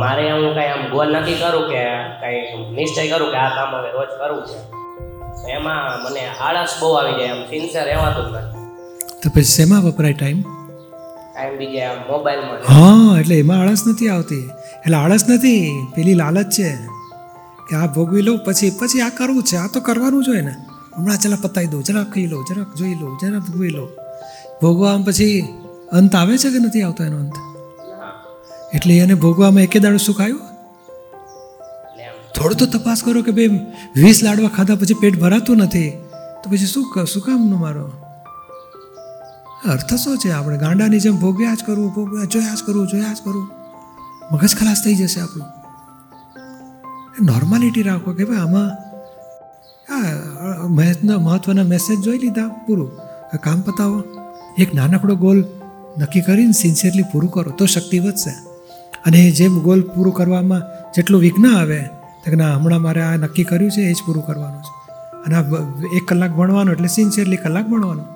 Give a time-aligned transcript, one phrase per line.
[0.00, 1.82] મારે હું કઈ આમ ગોલ નક્કી કરું કે
[2.20, 2.38] કઈ
[2.76, 4.60] નિશ્ચય કરું કે આ કામ હવે રોજ કરવું છે.
[5.40, 8.64] તો એમાં મને આળસ બહુ આવી જાય આમ સિન્સિયર રહેવાતું જ નથી.
[9.22, 10.40] તો પછી શેમાં વપરાય ટાઈમ
[11.34, 12.58] ટાઈમ બીજે આમ મોબાઈલમાં.
[12.76, 14.46] હા એટલે એમાં આળસ નથી આવતી.
[14.84, 15.62] એટલે આળસ નથી
[15.94, 16.70] પેલી લાલચ છે
[17.68, 20.54] કે આ ભોગવી લઉં પછી પછી આ કરવું છે આ તો કરવાનું જ હોય ને.
[20.96, 23.88] હમણાં ચલા પતાવી દઉં જરાક ખાઈ લઉં જરાક જોઈ લઉં જરા ભોગવી લઉં.
[24.62, 25.44] ભોગવા પછી
[25.92, 27.34] અંત આવે છે કે નથી આવતો એનો અંત?
[28.74, 30.20] એટલે એને ભોગવામાં એકે દાડો સુખ
[32.34, 33.48] થોડું તો તપાસ કરો કે ભાઈ,
[33.96, 35.90] વીસ લાડવા ખાધા પછી પેટ ભરાતું નથી,
[36.42, 37.86] તો પછી શું શું કામનું મારો?
[39.66, 40.30] અર્થ શું છે?
[40.30, 43.48] આપણે ગાંડાની જેમ ભોગ્યા જ કરવું, ભોગ્યા, જોયા જ કરવું, જોયા જ કરવું.
[44.32, 45.48] મગજ ખલાસ થઈ જશે આપણું.
[47.26, 48.68] નોર્માલિટી રાખો કે ભાઈ, આમાં
[49.92, 52.90] આ મહત્વના મહત્ત્વના મેસેજ જોઈ લીધા પૂરું.
[53.42, 53.98] કામ પતાવો.
[54.58, 55.44] એક નાનકડો ગોલ
[55.98, 58.49] નક્કી કરીને સિન્સિયરલી પૂરું કરો, તો શક્તિ વધશે.
[59.06, 60.62] અને જેમ ગોલ પૂરું કરવામાં
[60.96, 61.80] જેટલું વિઘ્ન આવે,
[62.24, 64.92] તો કે ના, હમણાં મારે આ નક્કી કર્યું છે, એ જ પૂરું કરવાનું છે.
[65.26, 65.42] અને આ
[65.96, 68.06] એક કલાક ભણવાનું એટલે સિન્સિયરલી કલાક ભણવાનું.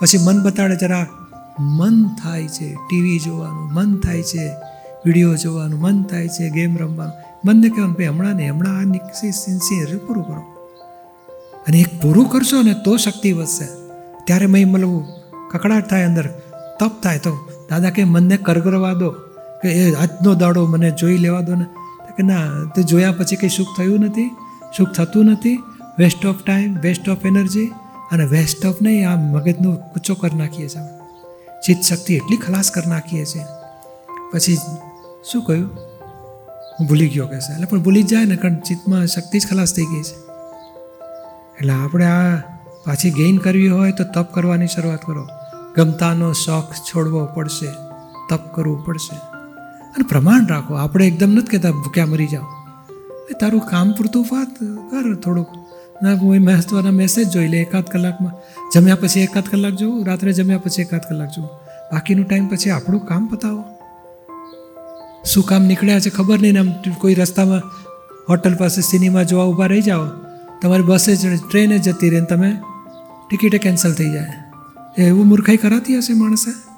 [0.00, 1.06] પછી મન બતાડે જરા,
[1.58, 4.48] મન થાય છે ટીવી જોવાનું, મન થાય છે
[5.06, 7.14] વીડિયો જોવાનું, મન થાય છે ગેમ રમવાનું.
[7.44, 10.42] મનને કહેવાનું, ભાઈ, હમણાં નહીં હમણાં આ નીકળી સિન્સિયર પૂરું કરો.
[11.68, 13.64] અને એક પૂરું કરશો ને, તો શક્તિ વધશે.
[14.24, 15.02] ત્યારે મેં મતલબ
[15.50, 16.26] કકડાટ થાય અંદર,
[16.80, 19.14] તપ થાય તો, દાદા, કે મનને કરગરવા દો.
[19.62, 21.64] કે એ આજનો દાડો મને જોઈ લેવા દો ને.
[22.16, 24.36] કે ના, તે જોયા પછી કંઈ સુખ થયું નથી.
[24.76, 25.62] સુખ થતું નથી.
[25.98, 27.66] Waste of time waste of energy
[28.12, 30.82] અને વેસ્ટ ઓફ નહીં, આ મગજનો કૂચો કરી નાખીએ છીએ.
[31.66, 33.42] ચિત્ત શક્તિ એટલી ખલાસ કરી નાખીએ છીએ.
[34.32, 34.56] પછી
[35.32, 35.70] શું કહ્યું?
[36.80, 37.52] હું ભૂલી ગયો કે છે.
[37.52, 40.14] એટલે પણ ભૂલી જ જાય ને, કારણ ચિત્તમાં શક્તિ જ ખલાસ થઈ ગઈ છે.
[41.58, 42.36] એટલે આપણે આ
[42.86, 45.28] પાછી ગેઇન કરવી હોય તો તપ કરવાની શરૂઆત કરો.
[45.76, 47.66] ગમતાનો શોખ છોડવો પડશે.
[48.30, 49.33] તપ કરવું પડશે.
[49.94, 50.74] અને પ્રમાણ રાખો.
[50.74, 52.44] આપણે એકદમ નથી કહેતા, ભૂખ્યા મરી જાઓ.
[53.30, 54.58] એ તારું કામ પૂરતું વાત
[54.90, 55.48] કર થોડુંક.
[56.02, 58.32] ના કોઈ એ મહત્વના મેસેજ જોઈ લે એકાદ કલાકમાં.
[58.74, 61.50] જમ્યા પછી એકાદ કલાક જોવું રાત્રે જમ્યા પછી એકાદ કલાક જોવું
[61.92, 63.64] બાકીનું ટાઈમ પછી આપણું કામ પતાવો.
[65.24, 67.62] શું કામ નીકળ્યા છે ખબર નહીં આમ કોઈ રસ્તામાં
[68.28, 70.06] હોટલ પાસે સિનેમા જોવા ઊભા રહી જાઓ.
[70.62, 72.56] તમારી બસે જ ટ્રેને જતી રહે તમે
[73.30, 74.32] ટિકિટે કેન્સલ થઈ જાય.
[74.98, 76.73] એવું મૂર્ખાઈ કરાતી હશે માણસે?